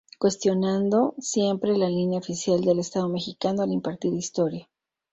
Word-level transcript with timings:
Cuestionando 0.17 1.13
siempre 1.19 1.77
la 1.77 1.87
línea 1.87 2.17
oficial 2.17 2.61
del 2.61 2.79
Estado 2.79 3.07
Mexicano 3.07 3.61
al 3.61 3.71
impartir 3.71 4.11
historia. 4.15 4.67